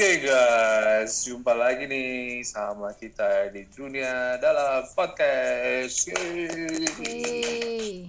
Oke 0.00 0.24
guys, 0.24 1.28
jumpa 1.28 1.52
lagi 1.52 1.84
nih 1.84 2.40
sama 2.40 2.88
kita 2.96 3.52
di 3.52 3.68
dunia 3.68 4.40
dalam 4.40 4.80
podcast. 4.96 6.08
Yeay. 6.08 8.08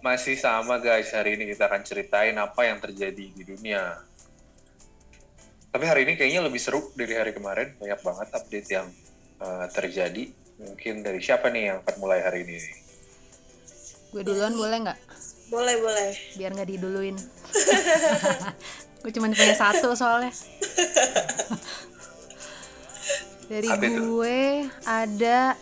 Masih 0.00 0.40
sama 0.40 0.80
guys, 0.80 1.12
hari 1.12 1.36
ini 1.36 1.52
kita 1.52 1.68
akan 1.68 1.84
ceritain 1.84 2.32
apa 2.40 2.64
yang 2.64 2.80
terjadi 2.80 3.28
di 3.28 3.44
dunia. 3.44 4.00
Tapi 5.68 5.84
hari 5.84 6.08
ini 6.08 6.16
kayaknya 6.16 6.48
lebih 6.48 6.56
seru 6.56 6.88
dari 6.96 7.12
hari 7.12 7.36
kemarin, 7.36 7.76
banyak 7.76 8.00
banget 8.00 8.28
update 8.32 8.68
yang 8.72 8.88
uh, 9.36 9.68
terjadi. 9.68 10.32
Mungkin 10.64 11.04
dari 11.04 11.20
siapa 11.20 11.52
nih 11.52 11.76
yang 11.76 11.84
akan 11.84 11.96
mulai 12.00 12.24
hari 12.24 12.48
ini? 12.48 12.56
Gue 14.16 14.24
duluan 14.24 14.56
boleh 14.56 14.88
nggak? 14.88 14.98
Boleh, 15.52 15.76
boleh. 15.76 16.16
Biar 16.40 16.56
nggak 16.56 16.72
diduluin. 16.72 17.20
gue 19.02 19.10
cuma 19.10 19.26
punya 19.28 19.56
satu 19.58 19.94
soalnya. 19.98 20.30
Dari 23.50 23.68
Apa 23.68 23.84
itu? 23.84 24.00
gue 24.00 24.64
ada 24.86 25.58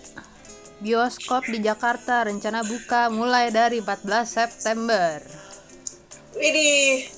bioskop 0.78 1.42
di 1.48 1.58
Jakarta 1.58 2.22
rencana 2.28 2.62
buka 2.62 3.10
mulai 3.10 3.50
dari 3.50 3.82
14 3.82 4.06
September. 4.24 5.18
Widih, 6.38 7.10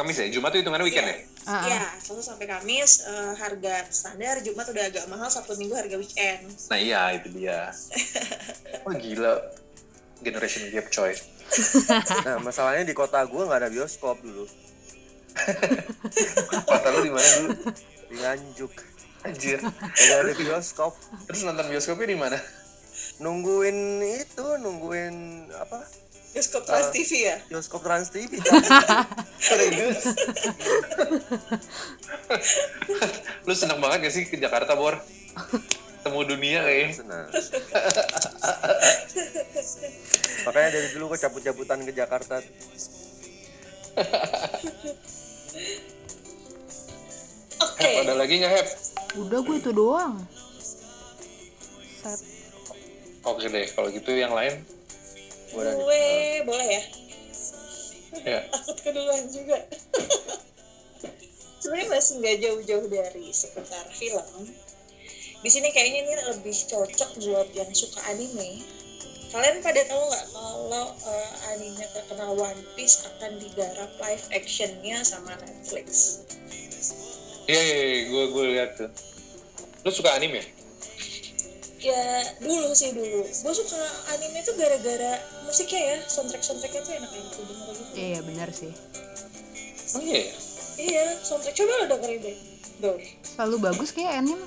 Kamis 0.00 0.16
ya. 0.16 0.32
Jumat 0.32 0.48
tuh 0.56 0.64
hitungannya 0.64 0.86
weekend 0.88 1.06
ya? 1.12 1.16
Ah, 1.44 1.52
ah. 1.52 1.62
Iya, 1.68 1.84
Selasa 2.00 2.32
sampai 2.32 2.48
Kamis 2.48 3.04
eh, 3.04 3.32
harga 3.36 3.74
standar, 3.92 4.40
Jumat 4.40 4.64
udah 4.72 4.84
agak 4.88 5.04
mahal, 5.12 5.28
Sabtu 5.28 5.60
Minggu 5.60 5.76
harga 5.76 6.00
weekend. 6.00 6.48
Nah 6.72 6.80
iya 6.80 7.20
itu 7.20 7.28
dia. 7.36 7.68
Wah 8.88 8.96
gila. 8.96 9.36
Generation 10.24 10.72
gap 10.72 10.88
coy. 10.88 11.12
Nah, 12.24 12.38
masalahnya 12.38 12.86
di 12.86 12.94
kota 12.94 13.18
gua 13.26 13.44
nggak 13.44 13.60
ada 13.66 13.70
bioskop 13.74 14.22
dulu. 14.24 14.46
Kata 16.70 16.88
lu 16.94 16.98
di 17.04 17.12
mana 17.12 17.28
dulu? 17.42 17.50
Di 18.08 18.16
Nganjuk. 18.16 18.72
Anjir. 19.26 19.58
Nggak 19.60 20.18
ada 20.24 20.32
bioskop. 20.38 20.94
Terus 21.28 21.40
nonton 21.44 21.66
bioskopnya 21.68 22.06
di 22.08 22.16
mana? 22.16 22.38
Nungguin 23.20 24.00
itu, 24.00 24.46
nungguin 24.62 25.48
apa? 25.58 25.84
Bioskop 26.30 26.62
Trans 26.62 26.94
TV 26.94 27.26
ya? 27.26 27.42
Bioskop 27.50 27.82
Trans 27.82 28.08
TV. 28.14 28.38
Serius? 29.42 30.06
lu 33.46 33.54
seneng 33.58 33.82
banget 33.82 34.06
gak 34.06 34.14
sih 34.14 34.22
ke 34.30 34.38
Jakarta, 34.38 34.78
Bor? 34.78 34.94
Temu 36.06 36.22
dunia 36.22 36.62
kayaknya. 36.62 36.94
Senang. 36.94 37.26
Makanya 40.46 40.70
dari 40.72 40.88
dulu 40.94 41.12
gua 41.12 41.18
cabut-cabutan 41.18 41.82
ke 41.84 41.92
Jakarta. 41.92 42.40
Oke. 47.60 47.84
Hep, 47.84 48.00
ada 48.06 48.14
lagi 48.16 48.40
nggak, 48.40 48.52
Hep? 48.54 48.66
Udah 49.20 49.38
gue 49.44 49.56
itu 49.58 49.70
doang. 49.74 50.14
Set. 52.00 52.20
Oke 53.26 53.52
deh, 53.52 53.68
kalau 53.76 53.92
gitu 53.92 54.16
yang 54.16 54.32
lain. 54.32 54.64
Gue 55.54 56.02
boleh 56.46 56.68
ya? 56.68 56.82
Ya. 58.26 58.40
Takut 58.52 58.78
keduluan 58.82 59.24
juga. 59.30 59.58
Sebenarnya 61.60 61.88
masih 61.92 62.12
nggak 62.24 62.36
jauh-jauh 62.40 62.86
dari 62.88 63.26
seputar 63.30 63.84
film. 63.92 64.48
Di 65.40 65.48
sini 65.48 65.72
kayaknya 65.72 66.00
ini 66.04 66.14
lebih 66.36 66.56
cocok 66.68 67.10
buat 67.20 67.48
yang 67.56 67.70
suka 67.72 68.00
anime. 68.12 68.64
Kalian 69.30 69.62
pada 69.62 69.78
tahu 69.86 70.02
nggak 70.10 70.26
kalau 70.34 70.86
eh, 71.06 71.32
anime 71.54 71.84
terkenal 71.94 72.34
One 72.34 72.62
Piece 72.74 73.06
akan 73.06 73.38
digarap 73.38 73.92
live 74.02 74.26
actionnya 74.34 75.06
sama 75.06 75.38
Netflix? 75.38 76.20
Iya, 77.46 77.60
iya, 77.62 77.78
iya, 77.78 78.00
gue 78.10 78.24
gue 78.34 78.44
lihat 78.56 78.70
tuh. 78.78 78.90
Lu 79.86 79.90
suka 79.94 80.12
anime? 80.18 80.59
Ya 81.80 82.04
dulu 82.44 82.76
sih 82.76 82.92
dulu. 82.92 83.24
Gue 83.24 83.54
suka 83.56 83.80
anime 84.12 84.44
tuh 84.44 84.52
gara-gara 84.60 85.16
musiknya 85.48 85.80
ya, 85.80 85.96
soundtrack 86.06 86.44
soundtracknya 86.44 86.82
tuh 86.84 86.92
enak 86.92 87.10
enak 87.10 87.32
denger 87.32 87.74
gitu. 87.74 87.94
Iya 87.96 88.18
benar 88.20 88.48
sih. 88.52 88.72
Oh 89.96 90.02
iya. 90.04 90.20
ya? 90.20 90.34
Iya, 90.80 91.04
soundtrack 91.24 91.56
coba 91.56 91.72
lo 91.72 91.84
dengerin 91.96 92.20
deh. 92.20 92.36
Dor. 92.80 93.00
Selalu 93.24 93.56
bagus 93.60 93.90
kayak 93.92 94.20
anime. 94.20 94.44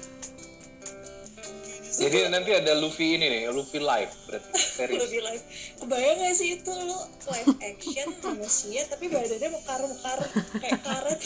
Jadi 1.93 2.25
nanti 2.33 2.49
ada 2.49 2.73
Luffy 2.81 3.21
ini 3.21 3.29
nih, 3.29 3.41
Luffy 3.53 3.77
live 3.77 4.09
berarti 4.25 4.49
series. 4.57 4.97
lebih 4.97 5.21
live 5.29 5.43
kebayang 5.77 6.17
gak 6.25 6.33
sih 6.33 6.49
itu 6.57 6.73
lo 6.73 7.05
live 7.29 7.53
action 7.61 8.09
manusia 8.25 8.81
tapi 8.89 9.13
badannya 9.13 9.49
mekar-mekar 9.53 10.19
kayak 10.57 10.81
karet 10.81 11.21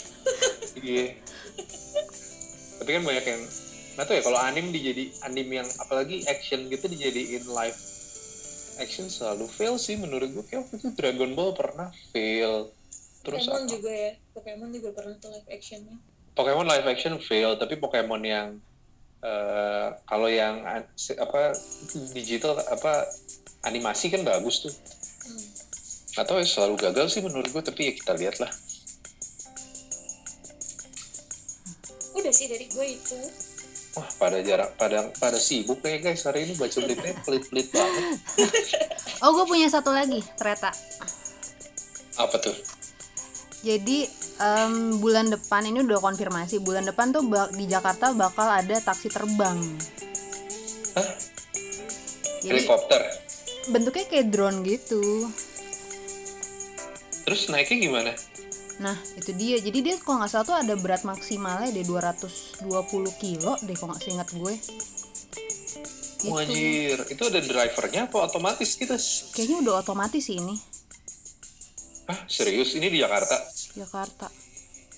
Iya. 0.76 1.16
Tapi 2.84 2.90
kan 2.92 3.02
banyak 3.02 3.24
yang 3.24 3.42
Nah 3.98 4.06
tuh 4.06 4.14
ya 4.14 4.22
kalau 4.22 4.38
anime 4.38 4.70
dijadi 4.70 5.10
anime 5.26 5.58
yang 5.58 5.68
apalagi 5.82 6.22
action 6.30 6.70
gitu 6.70 6.86
dijadiin 6.86 7.50
live 7.50 7.78
action 8.78 9.10
selalu 9.10 9.50
fail 9.50 9.74
sih 9.74 9.98
menurut 9.98 10.30
gue 10.30 10.44
kayak 10.46 10.62
waktu 10.62 10.78
itu 10.78 10.88
Dragon 10.94 11.34
Ball 11.34 11.50
pernah 11.58 11.90
fail. 12.14 12.70
Terus 13.26 13.42
Pokemon 13.42 13.66
apa? 13.66 13.74
juga 13.74 13.90
ya 13.90 14.12
Pokemon 14.38 14.68
juga 14.70 14.88
pernah 14.94 15.14
tuh 15.18 15.34
live 15.34 15.48
actionnya. 15.50 15.98
Pokemon 16.38 16.66
live 16.70 16.86
action 16.86 17.18
fail 17.18 17.58
tapi 17.58 17.74
Pokemon 17.74 18.22
yang 18.22 18.48
eh, 19.18 19.88
kalau 20.06 20.30
yang 20.30 20.62
apa 21.18 21.58
digital 22.14 22.54
apa 22.70 23.02
animasi 23.66 24.14
kan 24.14 24.22
bagus 24.22 24.62
tuh. 24.62 24.74
Hmm. 25.28 26.22
atau 26.24 26.40
ya 26.40 26.46
selalu 26.48 26.88
gagal 26.88 27.12
sih 27.12 27.20
menurut 27.20 27.46
gue 27.52 27.62
tapi 27.62 27.90
ya 27.90 27.92
kita 27.92 28.16
lihat 28.16 28.40
lah 28.40 28.48
udah 32.16 32.32
sih 32.32 32.48
dari 32.48 32.66
gue 32.66 32.86
itu 32.96 33.20
wah 33.98 34.06
pada 34.22 34.38
jarak 34.38 34.78
pada 34.78 35.10
pada 35.18 35.38
sibuk 35.42 35.82
ya 35.82 35.98
guys 35.98 36.22
hari 36.22 36.46
ini 36.46 36.54
baca 36.54 36.78
beritanya 36.78 37.18
pelit-pelit 37.26 37.68
banget 37.74 38.04
Oh 39.26 39.34
gue 39.34 39.50
punya 39.50 39.66
satu 39.66 39.90
lagi 39.90 40.22
ternyata. 40.38 40.70
apa 42.22 42.36
tuh 42.38 42.54
Jadi 43.66 44.06
em, 44.38 45.02
bulan 45.02 45.26
depan 45.26 45.66
ini 45.66 45.82
udah 45.82 45.98
konfirmasi 45.98 46.62
bulan 46.62 46.86
depan 46.86 47.10
tuh 47.10 47.26
di 47.50 47.66
Jakarta 47.66 48.14
bakal 48.14 48.46
ada 48.46 48.78
taksi 48.78 49.10
terbang. 49.10 49.58
Hah? 50.94 51.08
Jadi 52.46 52.54
helikopter 52.54 53.02
bentuknya 53.68 54.06
kayak 54.08 54.30
drone 54.32 54.62
gitu. 54.64 55.28
terus 57.26 57.50
naiknya 57.52 57.76
gimana 57.84 58.12
Nah 58.78 58.96
itu 59.18 59.30
dia. 59.34 59.58
Jadi 59.58 59.78
dia 59.82 59.94
kalau 59.98 60.22
nggak 60.22 60.30
salah 60.30 60.46
tuh 60.46 60.56
ada 60.58 60.74
berat 60.78 61.02
maksimalnya 61.02 61.74
deh 61.74 61.86
220 61.86 62.62
kilo 63.18 63.52
deh 63.62 63.74
kalau 63.74 63.94
nggak 63.94 64.02
seingat 64.02 64.28
gue. 64.34 64.54
Gitu. 66.18 66.34
Wajir, 66.34 66.98
itu 67.14 67.22
ada 67.30 67.38
drivernya 67.38 68.10
apa 68.10 68.26
otomatis 68.26 68.74
kita? 68.74 68.98
Kayaknya 69.30 69.56
udah 69.62 69.74
otomatis 69.86 70.26
sih 70.26 70.34
ini 70.34 70.58
Hah, 72.10 72.26
serius? 72.26 72.74
Ini 72.74 72.90
di 72.90 72.98
Jakarta? 72.98 73.38
Jakarta. 73.78 74.26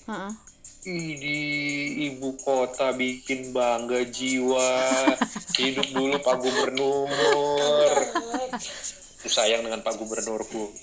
Heeh. 0.09 0.33
Ih, 0.81 1.13
di 1.21 1.37
ibu 2.09 2.33
kota 2.41 2.89
bikin 2.97 3.53
bangga 3.53 4.01
jiwa 4.01 4.81
hidup 5.61 5.87
dulu 5.93 6.17
Pak 6.25 6.41
Gubernur 6.41 7.05
sayang 9.29 9.61
dengan 9.61 9.85
Pak 9.85 9.93
Gubernurku 10.01 10.73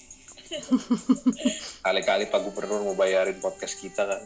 kali-kali 1.85 2.25
Pak 2.29 2.41
Gubernur 2.41 2.81
mau 2.85 2.97
bayarin 2.97 3.37
podcast 3.41 3.81
kita 3.81 4.09
kan? 4.09 4.23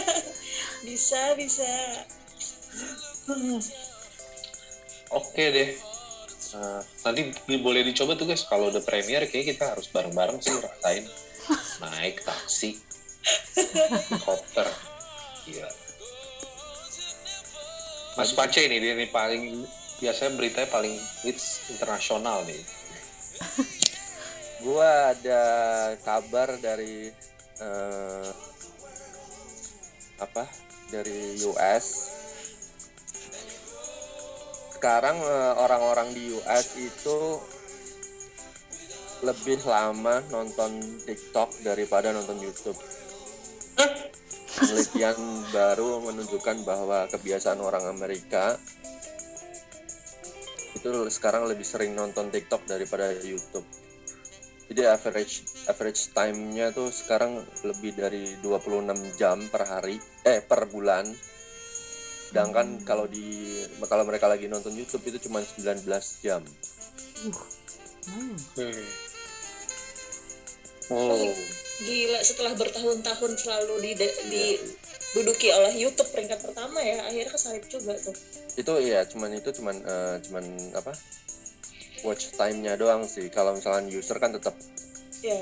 Bisa 0.86 1.32
bisa. 1.38 1.68
Oke 5.14 5.44
deh. 5.54 5.70
Nah, 6.52 6.82
nanti 7.06 7.30
di- 7.32 7.62
boleh 7.62 7.86
dicoba 7.86 8.18
tuh 8.18 8.26
guys. 8.26 8.44
Kalau 8.44 8.68
udah 8.68 8.82
premier 8.82 9.24
kayak 9.30 9.56
kita 9.56 9.72
harus 9.72 9.86
bareng-bareng 9.88 10.42
sih 10.42 10.52
rasain. 10.58 11.06
Naik 11.80 12.26
taksi 12.26 12.76
helikopter. 13.54 14.66
Iya. 15.46 15.68
Mas 18.18 18.34
Pace 18.36 18.68
nih 18.68 18.78
dia 18.82 18.92
nih 18.98 19.08
paling 19.08 19.64
biasanya 20.02 20.34
beritanya 20.34 20.68
paling 20.68 20.98
hits 21.22 21.62
internasional 21.70 22.42
nih 22.44 22.60
Gua 24.62 25.10
ada 25.10 25.42
kabar 26.06 26.54
dari 26.62 27.10
eh, 27.58 28.30
apa? 30.22 30.46
Dari 30.86 31.34
US. 31.50 31.86
Sekarang 34.78 35.18
eh, 35.18 35.54
orang-orang 35.58 36.14
di 36.14 36.30
US 36.38 36.78
itu 36.78 37.18
lebih 39.26 39.62
lama 39.66 40.22
nonton 40.30 40.78
TikTok 41.10 41.66
daripada 41.66 42.14
nonton 42.14 42.38
YouTube. 42.38 42.78
Penelitian 44.62 45.18
baru 45.50 46.06
menunjukkan 46.06 46.62
bahwa 46.62 47.10
kebiasaan 47.10 47.58
orang 47.58 47.82
Amerika 47.90 48.54
itu 50.78 50.90
sekarang 51.10 51.50
lebih 51.50 51.66
sering 51.66 51.98
nonton 51.98 52.30
TikTok 52.30 52.62
daripada 52.70 53.10
YouTube. 53.22 53.81
Jadi 54.70 54.82
average 54.86 55.34
average 55.68 56.14
time-nya 56.14 56.70
tuh 56.70 56.88
sekarang 56.88 57.42
lebih 57.66 57.98
dari 57.98 58.38
26 58.40 59.18
jam 59.18 59.38
per 59.50 59.66
hari 59.66 59.98
eh 60.22 60.40
per 60.44 60.70
bulan. 60.70 61.08
Sedangkan 62.30 62.80
kalau 62.86 63.04
di 63.10 63.60
kalau 63.84 64.04
mereka 64.08 64.30
lagi 64.30 64.48
nonton 64.48 64.72
YouTube 64.72 65.04
itu 65.10 65.28
cuma 65.28 65.42
19 65.44 65.84
jam. 66.24 66.42
Hmm. 67.22 68.34
Hmm. 68.58 68.86
oh 70.90 71.30
gila 71.82 72.20
setelah 72.22 72.52
bertahun-tahun 72.54 73.32
selalu 73.38 73.74
di, 73.82 73.92
diduduki 74.30 75.48
oleh 75.50 75.72
YouTube 75.74 76.10
peringkat 76.14 76.42
pertama 76.42 76.78
ya 76.82 77.02
akhirnya 77.06 77.30
kesalip 77.32 77.64
juga 77.66 77.94
tuh 77.98 78.14
Itu 78.52 78.72
ya 78.84 79.02
cuman 79.08 79.32
itu 79.32 79.48
cuman 79.56 79.76
eh, 79.80 80.16
cuman 80.28 80.44
apa? 80.76 80.92
Watch 82.02 82.34
time-nya 82.34 82.74
doang 82.74 83.06
sih. 83.06 83.30
Kalau 83.30 83.54
misalnya 83.54 83.86
user 83.90 84.18
kan 84.18 84.34
tetap 84.34 84.54
ya 85.22 85.38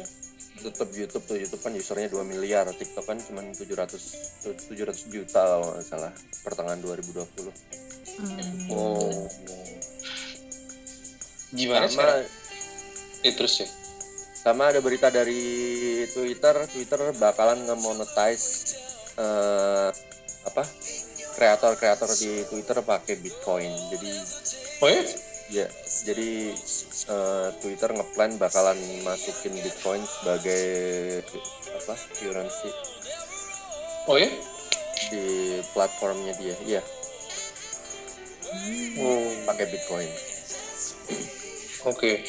tetap 0.60 0.92
YouTube 0.92 1.24
tuh 1.24 1.40
YouTube 1.40 1.62
kan 1.64 1.72
usernya 1.72 2.12
2 2.12 2.20
miliar 2.28 2.68
TikTok 2.68 3.08
kan 3.08 3.16
cuma 3.16 3.40
700 3.48 4.68
700 4.68 5.08
juta 5.08 5.40
kalau 5.40 5.72
nggak 5.72 5.86
salah 5.88 6.12
pertengahan 6.44 6.80
2020 6.84 7.80
Hmm. 8.20 8.68
oh. 8.68 9.24
Gimana 11.56 11.88
sama 11.88 12.04
sekarang? 12.04 12.20
Eh, 13.24 13.32
terus 13.32 13.54
ya. 13.64 13.68
Sama 14.44 14.68
ada 14.68 14.84
berita 14.84 15.08
dari 15.08 15.40
Twitter 16.12 16.68
Twitter 16.68 17.00
bakalan 17.16 17.64
nge-monetize 17.64 18.76
eh, 19.16 19.88
apa? 20.44 20.64
Kreator-kreator 21.32 22.10
di 22.20 22.44
Twitter 22.44 22.76
pakai 22.84 23.16
Bitcoin. 23.24 23.72
Jadi 23.88 24.10
oh 24.84 24.88
ya 24.92 25.02
ya 25.50 25.66
jadi 26.06 26.54
eh, 27.10 27.48
Twitter 27.58 27.90
ngeplan 27.90 28.38
bakalan 28.38 28.78
masukin 29.02 29.54
Bitcoin 29.58 30.02
sebagai 30.06 30.64
apa 31.74 31.94
currency 32.16 32.70
oh 34.06 34.16
ya 34.16 34.30
di 35.10 35.58
platformnya 35.74 36.34
dia 36.38 36.56
iya 36.64 36.82
oh 39.02 39.26
pakai 39.50 39.66
Bitcoin 39.70 40.10
Oke. 41.88 42.20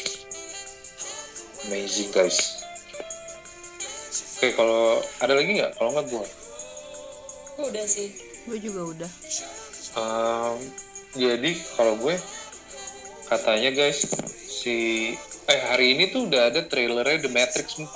Amazing 1.67 2.07
guys. 2.15 2.63
Oke, 4.39 4.55
kalau 4.55 5.03
ada 5.19 5.35
lagi 5.35 5.59
nggak? 5.59 5.75
Kalau 5.75 5.91
nggak 5.91 6.07
gua. 6.07 6.23
udah 7.61 7.85
sih 7.85 8.09
gue 8.49 8.57
juga 8.57 8.89
udah 8.89 9.11
Ehm, 10.01 10.57
jadi 11.13 11.51
kalau 11.77 11.93
gue 11.99 12.15
katanya 13.31 13.71
guys 13.71 14.03
si 14.51 14.75
eh 15.47 15.61
hari 15.71 15.95
ini 15.95 16.11
tuh 16.11 16.27
udah 16.27 16.51
ada 16.51 16.67
trailernya 16.67 17.23
The 17.23 17.31
Matrix 17.31 17.79
4. 17.79 17.87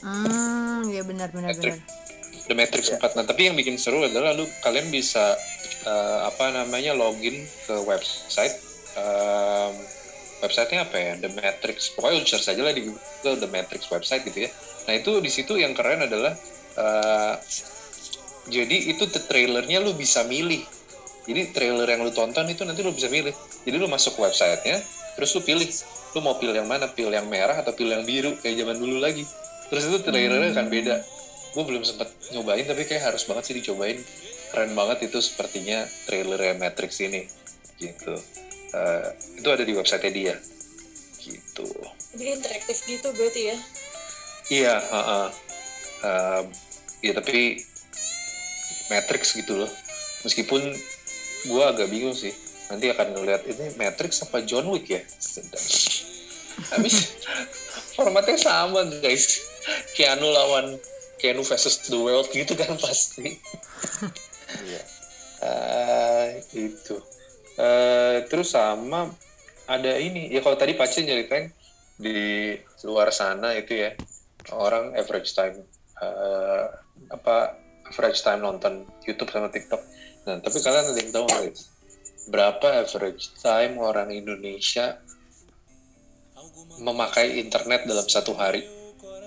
hmm 0.00 0.88
ya 0.88 1.04
benar 1.04 1.28
benar 1.28 1.52
benar 1.52 1.76
The 2.48 2.54
Matrix 2.56 2.88
4. 2.96 3.20
Nah, 3.20 3.28
tapi 3.28 3.52
yang 3.52 3.54
bikin 3.54 3.76
seru 3.76 4.00
adalah 4.00 4.32
lu 4.32 4.48
kalian 4.64 4.88
bisa 4.88 5.36
eh, 5.84 6.18
apa 6.24 6.50
namanya 6.56 6.96
login 6.96 7.36
ke 7.68 7.76
website 7.84 8.70
Em, 8.98 9.72
websitenya 10.42 10.88
apa 10.88 10.96
ya? 10.98 11.12
The 11.20 11.30
Matrix. 11.30 11.94
Pokoknya 11.94 12.16
lu 12.18 12.26
search 12.26 12.48
aja 12.50 12.62
lah 12.62 12.74
di 12.74 12.82
Google 12.88 13.36
The 13.38 13.48
Matrix 13.50 13.86
website 13.92 14.26
gitu 14.26 14.48
ya. 14.48 14.50
Nah, 14.88 14.94
itu 14.98 15.10
di 15.22 15.30
situ 15.30 15.54
yang 15.60 15.76
keren 15.76 16.02
adalah 16.02 16.34
eh, 16.74 17.34
jadi 18.50 18.76
itu 18.90 19.06
the 19.06 19.20
trailernya 19.30 19.78
lu 19.78 19.94
bisa 19.94 20.26
milih. 20.26 20.64
Jadi 21.30 21.54
trailer 21.54 21.86
yang 21.86 22.02
lu 22.02 22.10
tonton 22.10 22.42
itu 22.50 22.66
nanti 22.66 22.82
lu 22.82 22.90
bisa 22.90 23.06
milih. 23.06 23.30
Jadi 23.62 23.76
lu 23.78 23.86
masuk 23.86 24.18
ke 24.18 24.20
websitenya, 24.26 24.82
terus 25.14 25.30
lu 25.38 25.46
pilih. 25.46 25.70
Lu 26.10 26.26
mau 26.26 26.34
pilih 26.42 26.58
yang 26.58 26.66
mana? 26.66 26.90
Pilih 26.90 27.14
yang 27.14 27.30
merah 27.30 27.62
atau 27.62 27.70
pilih 27.70 28.02
yang 28.02 28.02
biru 28.02 28.34
kayak 28.42 28.58
zaman 28.58 28.76
dulu 28.82 28.98
lagi. 28.98 29.22
Terus 29.70 29.86
itu 29.86 29.98
trailernya 30.02 30.50
akan 30.50 30.66
beda. 30.66 30.96
Gue 31.54 31.62
belum 31.62 31.86
sempet 31.86 32.10
nyobain 32.34 32.66
tapi 32.66 32.82
kayak 32.82 33.14
harus 33.14 33.22
banget 33.30 33.46
sih 33.46 33.54
dicobain. 33.54 34.02
Keren 34.50 34.74
banget 34.74 35.06
itu 35.06 35.22
sepertinya 35.22 35.86
trailernya 36.10 36.58
Matrix 36.58 36.98
ini. 36.98 37.22
Gitu. 37.78 38.14
Eh, 38.74 39.08
itu 39.38 39.46
ada 39.46 39.62
di 39.62 39.70
website 39.70 40.10
dia. 40.10 40.34
Gitu. 41.20 41.68
jadi 42.16 42.32
interaktif 42.32 42.80
gitu 42.88 43.12
berarti 43.12 43.52
ya 43.52 43.56
Iya, 44.50 44.74
heeh. 44.82 45.26
Em, 46.02 46.44
ya 47.06 47.12
tapi 47.14 47.62
Matrix 48.90 49.38
gitu 49.38 49.62
loh. 49.62 49.70
Meskipun 50.26 50.74
gua 51.48 51.72
agak 51.72 51.88
bingung 51.88 52.16
sih. 52.16 52.34
Nanti 52.70 52.90
akan 52.90 53.16
ngeliat 53.16 53.42
ini 53.48 53.74
Matrix 53.78 54.22
apa 54.26 54.42
John 54.44 54.68
Wick 54.70 54.90
ya. 54.90 55.02
Tapi 56.70 56.88
formatnya 57.96 58.36
sama 58.36 58.84
guys. 59.00 59.40
Keanu 59.96 60.28
lawan 60.28 60.76
Keanu 61.20 61.44
versus 61.44 61.84
the 61.84 61.98
world 62.00 62.28
gitu 62.32 62.56
kan 62.56 62.72
pasti. 62.80 63.36
iya 64.64 64.82
Ah, 65.40 66.28
itu. 66.52 67.00
Eh, 67.56 68.16
terus 68.28 68.52
sama 68.52 69.08
ada 69.64 69.96
ini 69.96 70.28
ya 70.28 70.44
kalau 70.44 70.56
tadi 70.56 70.76
Pace 70.76 71.00
nyeritain 71.00 71.52
di 72.00 72.56
luar 72.84 73.12
sana 73.12 73.52
itu 73.56 73.76
ya 73.76 73.92
orang 74.56 74.96
average 74.96 75.36
time 75.36 75.60
eh, 76.00 76.64
apa 77.12 77.56
average 77.88 78.20
time 78.20 78.40
nonton 78.44 78.84
YouTube 79.08 79.32
sama 79.32 79.48
TikTok. 79.48 79.80
Nah 80.28 80.36
tapi 80.40 80.58
kalian 80.60 80.92
ada 80.92 81.00
yang 81.00 81.12
tahu 81.12 81.24
nggak 81.26 81.42
ya? 81.48 81.52
berapa 82.30 82.86
average 82.86 83.34
time 83.42 83.80
orang 83.80 84.12
Indonesia 84.14 85.00
memakai 86.78 87.40
internet 87.40 87.88
dalam 87.88 88.06
satu 88.06 88.36
hari? 88.36 88.64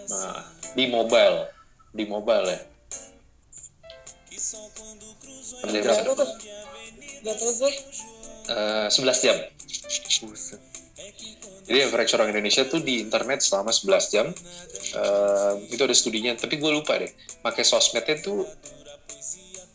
Nah 0.10 0.46
di 0.74 0.86
mobile, 0.90 1.50
di 1.94 2.04
mobile 2.06 2.46
ya. 2.50 2.62
Berapa 5.64 6.02
tuh 6.04 6.30
gak 7.24 7.36
gue 7.40 7.72
Eh, 8.44 8.88
11 8.92 9.24
jam. 9.24 9.38
buset 10.28 10.60
Jadi 11.64 11.80
average 11.80 12.12
orang 12.12 12.36
Indonesia 12.36 12.68
tuh 12.68 12.84
di 12.84 13.00
internet 13.00 13.40
selama 13.40 13.72
11 13.72 14.12
jam. 14.12 14.28
Eh, 14.94 15.54
itu 15.72 15.80
ada 15.80 15.96
studinya, 15.96 16.36
tapi 16.36 16.60
gue 16.60 16.68
lupa 16.68 17.00
deh. 17.00 17.08
Pakai 17.40 17.64
sosmednya 17.64 18.20
tuh 18.20 18.44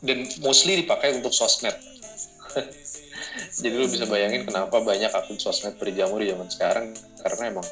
dan 0.02 0.28
mostly 0.42 0.82
dipakai 0.82 1.18
untuk 1.18 1.34
sosmed. 1.34 1.74
Jadi 3.62 3.74
lu 3.74 3.86
bisa 3.90 4.06
bayangin 4.06 4.46
kenapa 4.46 4.78
banyak 4.78 5.10
akun 5.10 5.38
sosmed 5.38 5.74
berjamur 5.78 6.22
di 6.22 6.30
zaman 6.30 6.48
sekarang 6.48 6.86
karena 7.22 7.42
emang 7.50 7.66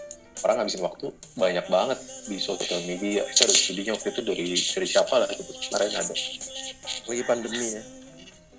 orang 0.44 0.62
ngabisin 0.62 0.82
waktu 0.84 1.06
banyak 1.38 1.66
banget 1.66 1.98
di 2.26 2.36
sosial 2.38 2.82
media. 2.84 3.22
Itu 3.26 3.40
ada 3.46 3.54
studinya 3.54 3.92
waktu 3.94 4.08
itu 4.12 4.20
dari 4.22 4.46
dari 4.54 4.86
siapa 4.86 5.14
lah 5.22 5.28
gitu. 5.30 5.52
Kemarin 5.70 5.92
ada. 5.94 6.14
lagi 7.06 7.22
pandemi 7.22 7.66
ya 7.70 7.82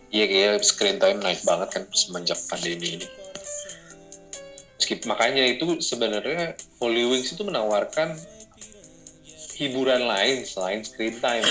Iya 0.07 0.25
kayak 0.31 0.63
screen 0.63 0.97
time 1.03 1.19
naik 1.19 1.43
banget 1.43 1.67
kan 1.67 1.83
semenjak 1.91 2.39
pandemi 2.47 2.95
ini. 2.95 3.07
Meskipun 4.79 5.11
makanya 5.11 5.43
itu 5.43 5.83
sebenarnya 5.83 6.55
Holy 6.79 7.03
Wings 7.11 7.35
itu 7.35 7.43
menawarkan 7.43 8.15
hiburan 9.57 10.05
lain 10.05 10.45
selain 10.45 10.85
screen 10.85 11.17
time. 11.17 11.41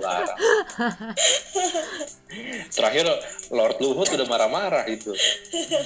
Larang. 0.00 0.40
terakhir 2.76 3.04
Lord 3.52 3.76
Luhut 3.84 4.08
udah 4.08 4.24
marah-marah 4.24 4.88
itu. 4.88 5.12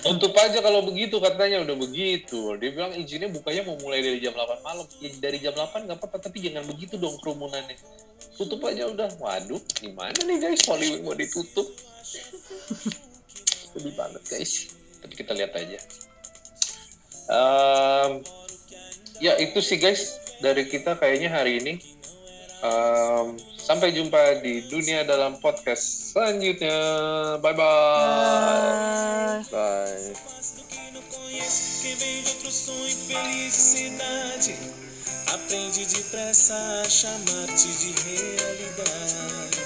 Tutup 0.07 0.31
aja 0.39 0.63
kalau 0.63 0.87
begitu 0.87 1.19
katanya 1.19 1.67
udah 1.67 1.75
begitu. 1.75 2.55
Dia 2.63 2.71
bilang 2.71 2.95
izinnya 2.95 3.35
bukanya 3.35 3.67
mau 3.67 3.75
mulai 3.83 4.07
dari 4.07 4.23
jam 4.23 4.31
8 4.31 4.63
malam. 4.63 4.87
Ya, 5.03 5.11
dari 5.19 5.43
jam 5.43 5.59
8 5.59 5.91
nggak 5.91 5.99
apa-apa 5.99 6.23
tapi 6.23 6.39
jangan 6.39 6.71
begitu 6.71 7.03
dong 7.03 7.19
kerumunannya. 7.19 7.75
Tutup 8.39 8.63
aja 8.71 8.87
udah. 8.87 9.11
Waduh 9.19 9.59
gimana 9.83 10.15
nih 10.15 10.39
guys? 10.39 10.63
Hollywood 10.71 11.03
mau 11.03 11.19
ditutup. 11.19 11.67
Sedih 13.75 13.95
banget 13.99 14.23
guys. 14.31 14.71
Tapi 15.03 15.15
kita 15.19 15.35
lihat 15.35 15.51
aja. 15.59 15.83
Em, 17.25 18.21
ya 19.19 19.35
itu 19.41 19.59
sih 19.59 19.81
guys 19.81 20.24
dari 20.43 20.67
kita 20.67 20.97
kayaknya 20.99 21.31
hari 21.31 21.61
ini 21.63 21.75
Em, 22.65 23.37
sampai 23.61 23.93
jumpa 23.93 24.41
di 24.41 24.65
dunia 24.73 25.05
dalam 25.05 25.37
podcast 25.37 26.17
selanjutnya 26.17 26.73
bye 27.45 27.53
bye 27.53 29.45
Bye. 29.53 29.53
Bye. 29.53 30.17
Aprende 35.35 35.85
depressa 35.85 36.55
a 36.55 36.89
chamar-te 36.89 37.69
de 37.69 37.93
realidade. 38.07 39.64